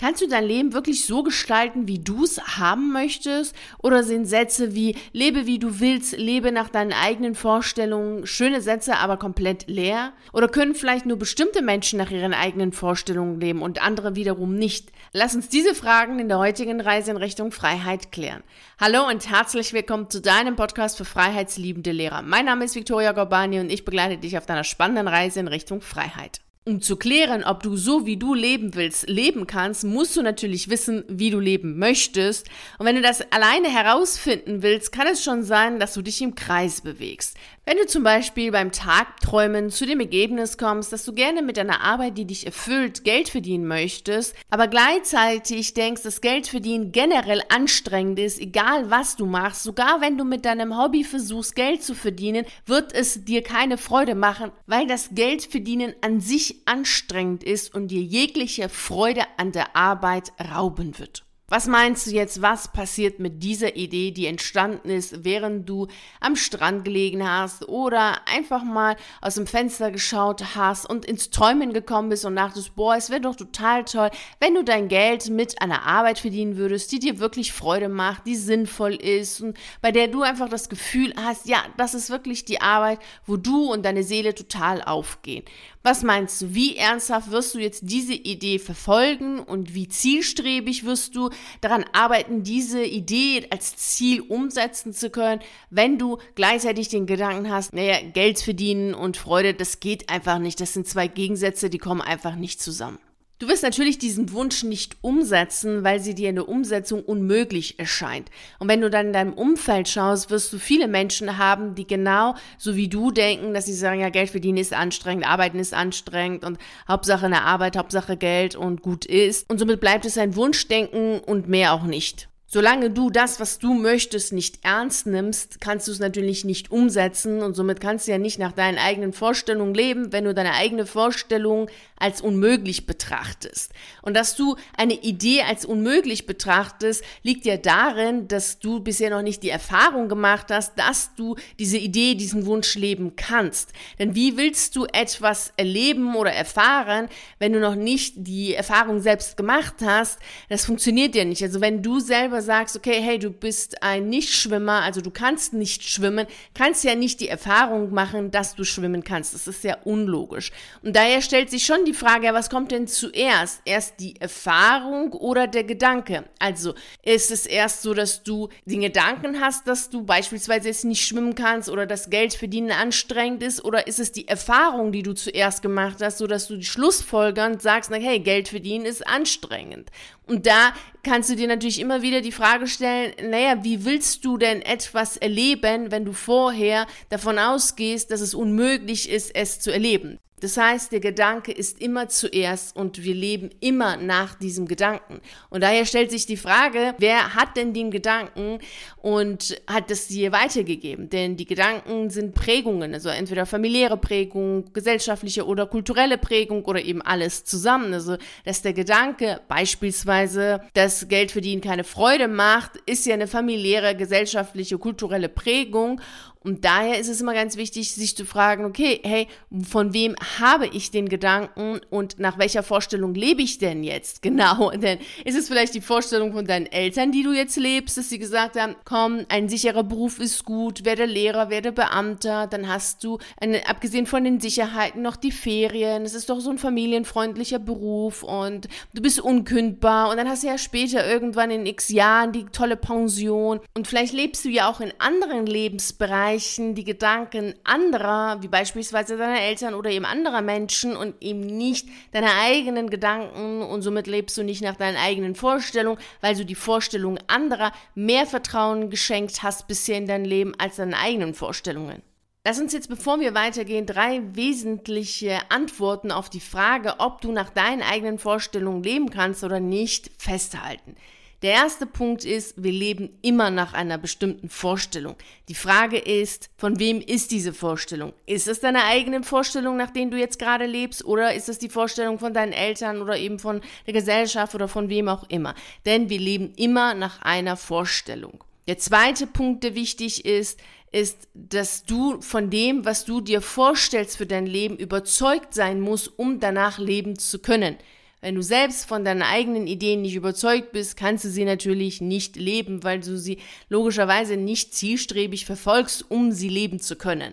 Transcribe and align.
Kannst 0.00 0.22
du 0.22 0.28
dein 0.28 0.46
Leben 0.46 0.72
wirklich 0.72 1.04
so 1.04 1.22
gestalten, 1.22 1.86
wie 1.86 1.98
du 1.98 2.24
es 2.24 2.40
haben 2.56 2.90
möchtest? 2.90 3.54
Oder 3.82 4.02
sind 4.02 4.24
Sätze 4.24 4.74
wie 4.74 4.96
lebe 5.12 5.44
wie 5.44 5.58
du 5.58 5.78
willst, 5.78 6.16
lebe 6.16 6.52
nach 6.52 6.70
deinen 6.70 6.94
eigenen 6.94 7.34
Vorstellungen 7.34 8.26
schöne 8.26 8.62
Sätze, 8.62 8.96
aber 8.96 9.18
komplett 9.18 9.68
leer? 9.68 10.14
Oder 10.32 10.48
können 10.48 10.74
vielleicht 10.74 11.04
nur 11.04 11.18
bestimmte 11.18 11.60
Menschen 11.60 11.98
nach 11.98 12.10
ihren 12.10 12.32
eigenen 12.32 12.72
Vorstellungen 12.72 13.38
leben 13.38 13.60
und 13.60 13.82
andere 13.82 14.16
wiederum 14.16 14.54
nicht? 14.54 14.90
Lass 15.12 15.34
uns 15.34 15.50
diese 15.50 15.74
Fragen 15.74 16.18
in 16.18 16.28
der 16.28 16.38
heutigen 16.38 16.80
Reise 16.80 17.10
in 17.10 17.18
Richtung 17.18 17.52
Freiheit 17.52 18.10
klären. 18.10 18.42
Hallo 18.80 19.06
und 19.06 19.28
herzlich 19.28 19.74
willkommen 19.74 20.08
zu 20.08 20.22
deinem 20.22 20.56
Podcast 20.56 20.96
für 20.96 21.04
freiheitsliebende 21.04 21.92
Lehrer. 21.92 22.22
Mein 22.22 22.46
Name 22.46 22.64
ist 22.64 22.74
Victoria 22.74 23.12
Gorbani 23.12 23.60
und 23.60 23.70
ich 23.70 23.84
begleite 23.84 24.16
dich 24.16 24.38
auf 24.38 24.46
deiner 24.46 24.64
spannenden 24.64 25.08
Reise 25.08 25.40
in 25.40 25.48
Richtung 25.48 25.82
Freiheit. 25.82 26.40
Um 26.66 26.82
zu 26.82 26.96
klären, 26.96 27.42
ob 27.42 27.62
du 27.62 27.74
so 27.74 28.04
wie 28.04 28.18
du 28.18 28.34
leben 28.34 28.74
willst, 28.74 29.08
leben 29.08 29.46
kannst, 29.46 29.82
musst 29.82 30.14
du 30.14 30.20
natürlich 30.20 30.68
wissen, 30.68 31.04
wie 31.08 31.30
du 31.30 31.40
leben 31.40 31.78
möchtest. 31.78 32.48
Und 32.78 32.84
wenn 32.84 32.96
du 32.96 33.00
das 33.00 33.22
alleine 33.32 33.68
herausfinden 33.68 34.60
willst, 34.60 34.92
kann 34.92 35.06
es 35.06 35.24
schon 35.24 35.42
sein, 35.42 35.80
dass 35.80 35.94
du 35.94 36.02
dich 36.02 36.20
im 36.20 36.34
Kreis 36.34 36.82
bewegst. 36.82 37.34
Wenn 37.64 37.78
du 37.78 37.86
zum 37.86 38.02
Beispiel 38.02 38.50
beim 38.50 38.72
Tagträumen 38.72 39.70
zu 39.70 39.86
dem 39.86 40.00
Ergebnis 40.00 40.58
kommst, 40.58 40.92
dass 40.92 41.04
du 41.04 41.12
gerne 41.12 41.40
mit 41.40 41.56
deiner 41.56 41.82
Arbeit, 41.82 42.18
die 42.18 42.24
dich 42.24 42.44
erfüllt, 42.44 43.04
Geld 43.04 43.28
verdienen 43.28 43.66
möchtest, 43.66 44.34
aber 44.50 44.66
gleichzeitig 44.66 45.72
denkst, 45.72 46.02
dass 46.02 46.20
Geld 46.20 46.48
verdienen 46.48 46.90
generell 46.90 47.42
anstrengend 47.48 48.18
ist, 48.18 48.40
egal 48.40 48.90
was 48.90 49.14
du 49.14 49.24
machst, 49.24 49.62
sogar 49.62 50.00
wenn 50.00 50.18
du 50.18 50.24
mit 50.24 50.44
deinem 50.44 50.76
Hobby 50.76 51.04
versuchst, 51.04 51.54
Geld 51.54 51.82
zu 51.82 51.94
verdienen, 51.94 52.44
wird 52.66 52.92
es 52.92 53.24
dir 53.24 53.42
keine 53.42 53.78
Freude 53.78 54.16
machen, 54.16 54.50
weil 54.66 54.88
das 54.88 55.10
Geld 55.12 55.44
verdienen 55.44 55.94
an 56.00 56.20
sich 56.20 56.49
anstrengend 56.66 57.44
ist 57.44 57.74
und 57.74 57.88
dir 57.88 58.02
jegliche 58.02 58.68
Freude 58.68 59.22
an 59.36 59.52
der 59.52 59.76
Arbeit 59.76 60.32
rauben 60.40 60.98
wird. 60.98 61.24
Was 61.52 61.66
meinst 61.66 62.06
du 62.06 62.12
jetzt, 62.12 62.42
was 62.42 62.70
passiert 62.70 63.18
mit 63.18 63.42
dieser 63.42 63.74
Idee, 63.74 64.12
die 64.12 64.26
entstanden 64.26 64.88
ist, 64.88 65.24
während 65.24 65.68
du 65.68 65.88
am 66.20 66.36
Strand 66.36 66.84
gelegen 66.84 67.28
hast 67.28 67.68
oder 67.68 68.24
einfach 68.28 68.62
mal 68.62 68.94
aus 69.20 69.34
dem 69.34 69.48
Fenster 69.48 69.90
geschaut 69.90 70.54
hast 70.54 70.88
und 70.88 71.04
ins 71.04 71.30
Träumen 71.30 71.72
gekommen 71.72 72.08
bist 72.08 72.24
und 72.24 72.36
dachtest, 72.36 72.76
boah, 72.76 72.94
es 72.94 73.10
wäre 73.10 73.20
doch 73.20 73.34
total 73.34 73.84
toll, 73.84 74.12
wenn 74.38 74.54
du 74.54 74.62
dein 74.62 74.86
Geld 74.86 75.28
mit 75.28 75.60
einer 75.60 75.82
Arbeit 75.82 76.20
verdienen 76.20 76.56
würdest, 76.56 76.92
die 76.92 77.00
dir 77.00 77.18
wirklich 77.18 77.52
Freude 77.52 77.88
macht, 77.88 78.26
die 78.26 78.36
sinnvoll 78.36 78.94
ist 78.94 79.40
und 79.40 79.58
bei 79.82 79.90
der 79.90 80.06
du 80.06 80.22
einfach 80.22 80.48
das 80.48 80.68
Gefühl 80.68 81.12
hast, 81.16 81.46
ja, 81.46 81.64
das 81.76 81.94
ist 81.94 82.10
wirklich 82.10 82.44
die 82.44 82.60
Arbeit, 82.60 83.00
wo 83.26 83.36
du 83.36 83.72
und 83.72 83.84
deine 83.84 84.04
Seele 84.04 84.36
total 84.36 84.82
aufgehen. 84.82 85.44
Was 85.82 86.02
meinst 86.02 86.42
du, 86.42 86.54
wie 86.54 86.76
ernsthaft 86.76 87.30
wirst 87.30 87.54
du 87.54 87.58
jetzt 87.58 87.80
diese 87.84 88.12
Idee 88.12 88.58
verfolgen 88.58 89.40
und 89.40 89.74
wie 89.74 89.88
zielstrebig 89.88 90.84
wirst 90.84 91.16
du 91.16 91.30
daran 91.60 91.84
arbeiten, 91.92 92.42
diese 92.42 92.84
Idee 92.84 93.46
als 93.50 93.76
Ziel 93.76 94.20
umsetzen 94.20 94.92
zu 94.92 95.10
können, 95.10 95.40
wenn 95.70 95.98
du 95.98 96.18
gleichzeitig 96.34 96.88
den 96.88 97.06
Gedanken 97.06 97.50
hast, 97.50 97.72
naja, 97.74 97.98
Geld 98.12 98.40
verdienen 98.40 98.94
und 98.94 99.16
Freude, 99.16 99.54
das 99.54 99.80
geht 99.80 100.10
einfach 100.10 100.38
nicht. 100.38 100.60
Das 100.60 100.72
sind 100.72 100.86
zwei 100.86 101.08
Gegensätze, 101.08 101.70
die 101.70 101.78
kommen 101.78 102.00
einfach 102.00 102.36
nicht 102.36 102.62
zusammen. 102.62 102.98
Du 103.40 103.48
wirst 103.48 103.62
natürlich 103.62 103.96
diesen 103.96 104.32
Wunsch 104.32 104.64
nicht 104.64 104.98
umsetzen, 105.00 105.82
weil 105.82 105.98
sie 105.98 106.14
dir 106.14 106.28
in 106.28 106.34
der 106.34 106.46
Umsetzung 106.46 107.02
unmöglich 107.02 107.78
erscheint. 107.78 108.28
Und 108.58 108.68
wenn 108.68 108.82
du 108.82 108.90
dann 108.90 109.06
in 109.06 109.12
deinem 109.14 109.32
Umfeld 109.32 109.88
schaust, 109.88 110.30
wirst 110.30 110.52
du 110.52 110.58
viele 110.58 110.88
Menschen 110.88 111.38
haben, 111.38 111.74
die 111.74 111.86
genau 111.86 112.34
so 112.58 112.76
wie 112.76 112.88
du 112.88 113.10
denken, 113.10 113.54
dass 113.54 113.64
sie 113.64 113.72
sagen, 113.72 114.00
ja, 114.00 114.10
Geld 114.10 114.28
verdienen 114.28 114.58
ist 114.58 114.74
anstrengend, 114.74 115.26
arbeiten 115.26 115.58
ist 115.58 115.72
anstrengend 115.72 116.44
und 116.44 116.58
Hauptsache 116.86 117.24
in 117.24 117.32
der 117.32 117.46
Arbeit, 117.46 117.78
Hauptsache 117.78 118.18
Geld 118.18 118.56
und 118.56 118.82
gut 118.82 119.06
ist. 119.06 119.48
Und 119.48 119.56
somit 119.56 119.80
bleibt 119.80 120.04
es 120.04 120.18
ein 120.18 120.36
Wunschdenken 120.36 121.20
und 121.20 121.48
mehr 121.48 121.72
auch 121.72 121.84
nicht. 121.84 122.29
Solange 122.52 122.90
du 122.90 123.10
das, 123.10 123.38
was 123.38 123.60
du 123.60 123.74
möchtest, 123.74 124.32
nicht 124.32 124.64
ernst 124.64 125.06
nimmst, 125.06 125.60
kannst 125.60 125.86
du 125.86 125.92
es 125.92 126.00
natürlich 126.00 126.44
nicht 126.44 126.72
umsetzen 126.72 127.42
und 127.42 127.54
somit 127.54 127.80
kannst 127.80 128.08
du 128.08 128.10
ja 128.10 128.18
nicht 128.18 128.40
nach 128.40 128.50
deinen 128.50 128.76
eigenen 128.76 129.12
Vorstellungen 129.12 129.72
leben, 129.72 130.12
wenn 130.12 130.24
du 130.24 130.34
deine 130.34 130.54
eigene 130.54 130.84
Vorstellung 130.84 131.70
als 131.96 132.20
unmöglich 132.20 132.86
betrachtest. 132.86 133.72
Und 134.02 134.16
dass 134.16 134.34
du 134.34 134.56
eine 134.76 134.94
Idee 134.94 135.42
als 135.42 135.64
unmöglich 135.64 136.26
betrachtest, 136.26 137.04
liegt 137.22 137.44
ja 137.44 137.56
darin, 137.56 138.26
dass 138.26 138.58
du 138.58 138.80
bisher 138.80 139.10
noch 139.10 139.22
nicht 139.22 139.44
die 139.44 139.50
Erfahrung 139.50 140.08
gemacht 140.08 140.46
hast, 140.50 140.76
dass 140.76 141.14
du 141.14 141.36
diese 141.60 141.78
Idee, 141.78 142.16
diesen 142.16 142.46
Wunsch 142.46 142.74
leben 142.74 143.14
kannst. 143.14 143.70
Denn 144.00 144.16
wie 144.16 144.36
willst 144.36 144.74
du 144.74 144.86
etwas 144.86 145.52
erleben 145.56 146.16
oder 146.16 146.32
erfahren, 146.32 147.08
wenn 147.38 147.52
du 147.52 147.60
noch 147.60 147.76
nicht 147.76 148.14
die 148.16 148.54
Erfahrung 148.54 149.00
selbst 149.00 149.36
gemacht 149.36 149.76
hast? 149.84 150.18
Das 150.48 150.64
funktioniert 150.64 151.14
ja 151.14 151.24
nicht. 151.24 151.44
Also 151.44 151.60
wenn 151.60 151.80
du 151.80 152.00
selber 152.00 152.39
sagst, 152.40 152.76
okay, 152.76 153.00
hey, 153.00 153.18
du 153.18 153.30
bist 153.30 153.82
ein 153.82 154.08
Nichtschwimmer, 154.08 154.82
also 154.82 155.00
du 155.00 155.10
kannst 155.10 155.52
nicht 155.52 155.82
schwimmen, 155.82 156.26
kannst 156.54 156.84
ja 156.84 156.94
nicht 156.94 157.20
die 157.20 157.28
Erfahrung 157.28 157.92
machen, 157.92 158.30
dass 158.30 158.54
du 158.54 158.64
schwimmen 158.64 159.04
kannst. 159.04 159.34
Das 159.34 159.46
ist 159.46 159.64
ja 159.64 159.76
unlogisch. 159.84 160.50
Und 160.82 160.96
daher 160.96 161.22
stellt 161.22 161.50
sich 161.50 161.64
schon 161.64 161.84
die 161.84 161.94
Frage, 161.94 162.28
was 162.32 162.50
kommt 162.50 162.72
denn 162.72 162.86
zuerst? 162.86 163.62
Erst 163.64 164.00
die 164.00 164.20
Erfahrung 164.20 165.12
oder 165.12 165.46
der 165.46 165.64
Gedanke? 165.64 166.24
Also 166.38 166.74
ist 167.02 167.30
es 167.30 167.46
erst 167.46 167.82
so, 167.82 167.94
dass 167.94 168.22
du 168.22 168.48
den 168.64 168.80
Gedanken 168.80 169.40
hast, 169.40 169.66
dass 169.66 169.90
du 169.90 170.04
beispielsweise 170.04 170.68
jetzt 170.68 170.84
nicht 170.84 171.06
schwimmen 171.06 171.34
kannst 171.34 171.68
oder 171.68 171.86
das 171.86 172.10
Geld 172.10 172.34
verdienen 172.34 172.72
anstrengend 172.72 173.42
ist 173.42 173.64
oder 173.64 173.86
ist 173.86 173.98
es 173.98 174.12
die 174.12 174.28
Erfahrung, 174.28 174.92
die 174.92 175.02
du 175.02 175.12
zuerst 175.12 175.62
gemacht 175.62 175.98
hast, 176.00 176.18
so 176.18 176.26
dass 176.26 176.48
du 176.48 176.56
die 176.56 176.64
Schlussfolgernd 176.64 177.62
sagst, 177.62 177.90
na, 177.90 177.96
hey, 177.96 178.20
Geld 178.20 178.48
verdienen 178.48 178.84
ist 178.84 179.06
anstrengend. 179.06 179.90
Und 180.30 180.46
da 180.46 180.72
kannst 181.02 181.28
du 181.28 181.34
dir 181.34 181.48
natürlich 181.48 181.80
immer 181.80 182.02
wieder 182.02 182.20
die 182.20 182.30
Frage 182.30 182.68
stellen, 182.68 183.12
naja, 183.30 183.64
wie 183.64 183.84
willst 183.84 184.24
du 184.24 184.38
denn 184.38 184.62
etwas 184.62 185.16
erleben, 185.16 185.90
wenn 185.90 186.04
du 186.04 186.12
vorher 186.12 186.86
davon 187.08 187.36
ausgehst, 187.36 188.12
dass 188.12 188.20
es 188.20 188.32
unmöglich 188.32 189.08
ist, 189.08 189.34
es 189.34 189.58
zu 189.58 189.72
erleben? 189.72 190.20
Das 190.40 190.56
heißt, 190.56 190.92
der 190.92 191.00
Gedanke 191.00 191.52
ist 191.52 191.80
immer 191.80 192.08
zuerst 192.08 192.76
und 192.76 193.02
wir 193.04 193.14
leben 193.14 193.50
immer 193.60 193.96
nach 193.96 194.34
diesem 194.34 194.66
Gedanken. 194.66 195.20
Und 195.50 195.62
daher 195.62 195.84
stellt 195.84 196.10
sich 196.10 196.26
die 196.26 196.36
Frage, 196.36 196.94
wer 196.98 197.34
hat 197.34 197.56
denn 197.56 197.74
den 197.74 197.90
Gedanken 197.90 198.58
und 198.96 199.60
hat 199.66 199.90
das 199.90 200.08
dir 200.08 200.32
weitergegeben? 200.32 201.10
Denn 201.10 201.36
die 201.36 201.44
Gedanken 201.44 202.10
sind 202.10 202.34
Prägungen, 202.34 202.94
also 202.94 203.10
entweder 203.10 203.46
familiäre 203.46 203.96
Prägung, 203.96 204.72
gesellschaftliche 204.72 205.46
oder 205.46 205.66
kulturelle 205.66 206.18
Prägung 206.18 206.64
oder 206.64 206.82
eben 206.82 207.02
alles 207.02 207.44
zusammen. 207.44 207.92
Also, 207.92 208.16
dass 208.44 208.62
der 208.62 208.72
Gedanke 208.72 209.40
beispielsweise, 209.48 210.62
dass 210.74 211.08
Geld 211.08 211.30
verdienen 211.30 211.60
keine 211.60 211.84
Freude 211.84 212.28
macht, 212.28 212.72
ist 212.86 213.06
ja 213.06 213.14
eine 213.14 213.26
familiäre, 213.26 213.94
gesellschaftliche, 213.94 214.78
kulturelle 214.78 215.28
Prägung 215.28 216.00
und 216.42 216.64
daher 216.64 216.98
ist 216.98 217.08
es 217.08 217.20
immer 217.20 217.34
ganz 217.34 217.56
wichtig, 217.56 217.92
sich 217.92 218.16
zu 218.16 218.24
fragen, 218.24 218.64
okay, 218.64 219.00
hey, 219.04 219.28
von 219.68 219.92
wem 219.92 220.16
habe 220.38 220.66
ich 220.66 220.90
den 220.90 221.08
Gedanken 221.08 221.80
und 221.90 222.18
nach 222.18 222.38
welcher 222.38 222.62
Vorstellung 222.62 223.14
lebe 223.14 223.42
ich 223.42 223.58
denn 223.58 223.82
jetzt? 223.84 224.22
Genau, 224.30 224.70
denn 224.70 225.00
ist 225.24 225.36
es 225.36 225.48
vielleicht 225.48 225.74
die 225.74 225.80
Vorstellung 225.80 226.32
von 226.32 226.46
deinen 226.46 226.66
Eltern, 226.66 227.10
die 227.10 227.24
du 227.24 227.32
jetzt 227.32 227.56
lebst, 227.56 227.98
dass 227.98 228.08
sie 228.08 228.20
gesagt 228.20 228.58
haben, 228.58 228.76
komm, 228.84 229.26
ein 229.28 229.48
sicherer 229.48 229.82
Beruf 229.82 230.20
ist 230.20 230.44
gut, 230.44 230.84
werde 230.84 231.04
Lehrer, 231.04 231.50
werde 231.50 231.72
Beamter, 231.72 232.46
dann 232.46 232.68
hast 232.68 233.02
du, 233.02 233.18
eine, 233.40 233.68
abgesehen 233.68 234.06
von 234.06 234.22
den 234.22 234.38
Sicherheiten, 234.38 235.02
noch 235.02 235.16
die 235.16 235.32
Ferien, 235.32 236.04
es 236.04 236.14
ist 236.14 236.30
doch 236.30 236.38
so 236.38 236.50
ein 236.50 236.58
familienfreundlicher 236.58 237.58
Beruf 237.58 238.22
und 238.22 238.68
du 238.94 239.02
bist 239.02 239.18
unkündbar. 239.20 240.10
Und 240.10 240.16
dann 240.16 240.28
hast 240.28 240.44
du 240.44 240.46
ja 240.46 240.58
später 240.58 241.10
irgendwann 241.10 241.50
in 241.50 241.66
x 241.66 241.88
Jahren 241.88 242.30
die 242.30 242.44
tolle 242.44 242.76
Pension. 242.76 243.58
Und 243.74 243.88
vielleicht 243.88 244.12
lebst 244.12 244.44
du 244.44 244.48
ja 244.48 244.70
auch 244.70 244.80
in 244.80 244.92
anderen 244.98 245.44
Lebensbereichen, 245.44 246.20
Bereichen 246.20 246.74
die 246.74 246.84
Gedanken 246.84 247.54
anderer, 247.64 248.42
wie 248.42 248.48
beispielsweise 248.48 249.16
deiner 249.16 249.40
Eltern 249.40 249.74
oder 249.74 249.90
eben 249.90 250.04
anderer 250.20 250.42
Menschen 250.42 250.96
und 250.96 251.14
eben 251.22 251.40
nicht 251.40 251.88
deine 252.12 252.34
eigenen 252.34 252.90
Gedanken 252.90 253.62
und 253.62 253.82
somit 253.82 254.06
lebst 254.06 254.36
du 254.36 254.44
nicht 254.44 254.62
nach 254.62 254.76
deinen 254.76 254.96
eigenen 254.96 255.34
Vorstellungen, 255.34 255.98
weil 256.20 256.34
du 256.36 256.44
die 256.44 256.54
Vorstellungen 256.54 257.18
anderer 257.26 257.72
mehr 257.94 258.26
Vertrauen 258.26 258.90
geschenkt 258.90 259.42
hast 259.42 259.66
bisher 259.66 259.96
in 259.96 260.06
dein 260.06 260.26
Leben 260.26 260.54
als 260.58 260.76
deinen 260.76 260.94
eigenen 260.94 261.32
Vorstellungen. 261.32 262.02
Lass 262.44 262.60
uns 262.60 262.72
jetzt, 262.72 262.88
bevor 262.88 263.20
wir 263.20 263.34
weitergehen, 263.34 263.86
drei 263.86 264.22
wesentliche 264.34 265.38
Antworten 265.50 266.10
auf 266.10 266.30
die 266.30 266.40
Frage, 266.40 266.94
ob 266.98 267.20
du 267.20 267.32
nach 267.32 267.50
deinen 267.50 267.82
eigenen 267.82 268.18
Vorstellungen 268.18 268.82
leben 268.82 269.10
kannst 269.10 269.42
oder 269.42 269.60
nicht, 269.60 270.10
festhalten. 270.18 270.96
Der 271.42 271.52
erste 271.52 271.86
Punkt 271.86 272.26
ist, 272.26 272.62
wir 272.62 272.70
leben 272.70 273.16
immer 273.22 273.50
nach 273.50 273.72
einer 273.72 273.96
bestimmten 273.96 274.50
Vorstellung. 274.50 275.16
Die 275.48 275.54
Frage 275.54 275.96
ist, 275.96 276.50
von 276.58 276.78
wem 276.78 277.00
ist 277.00 277.30
diese 277.30 277.54
Vorstellung? 277.54 278.12
Ist 278.26 278.46
es 278.46 278.60
deine 278.60 278.84
eigene 278.84 279.22
Vorstellung, 279.22 279.78
nach 279.78 279.90
denen 279.90 280.10
du 280.10 280.18
jetzt 280.18 280.38
gerade 280.38 280.66
lebst, 280.66 281.02
oder 281.02 281.34
ist 281.34 281.48
es 281.48 281.58
die 281.58 281.70
Vorstellung 281.70 282.18
von 282.18 282.34
deinen 282.34 282.52
Eltern 282.52 283.00
oder 283.00 283.16
eben 283.16 283.38
von 283.38 283.62
der 283.86 283.94
Gesellschaft 283.94 284.54
oder 284.54 284.68
von 284.68 284.90
wem 284.90 285.08
auch 285.08 285.24
immer? 285.30 285.54
Denn 285.86 286.10
wir 286.10 286.18
leben 286.18 286.52
immer 286.56 286.92
nach 286.92 287.22
einer 287.22 287.56
Vorstellung. 287.56 288.44
Der 288.68 288.76
zweite 288.76 289.26
Punkt, 289.26 289.64
der 289.64 289.74
wichtig 289.74 290.26
ist, 290.26 290.60
ist, 290.92 291.28
dass 291.32 291.84
du 291.84 292.20
von 292.20 292.50
dem, 292.50 292.84
was 292.84 293.06
du 293.06 293.22
dir 293.22 293.40
vorstellst 293.40 294.18
für 294.18 294.26
dein 294.26 294.46
Leben, 294.46 294.76
überzeugt 294.76 295.54
sein 295.54 295.80
musst, 295.80 296.18
um 296.18 296.38
danach 296.38 296.78
leben 296.78 297.18
zu 297.18 297.38
können. 297.38 297.76
Wenn 298.20 298.34
du 298.34 298.42
selbst 298.42 298.84
von 298.84 299.04
deinen 299.04 299.22
eigenen 299.22 299.66
Ideen 299.66 300.02
nicht 300.02 300.14
überzeugt 300.14 300.72
bist, 300.72 300.96
kannst 300.96 301.24
du 301.24 301.30
sie 301.30 301.44
natürlich 301.44 302.00
nicht 302.02 302.36
leben, 302.36 302.82
weil 302.84 303.00
du 303.00 303.16
sie 303.16 303.38
logischerweise 303.68 304.36
nicht 304.36 304.74
zielstrebig 304.74 305.46
verfolgst, 305.46 306.10
um 306.10 306.30
sie 306.30 306.50
leben 306.50 306.80
zu 306.80 306.96
können. 306.96 307.32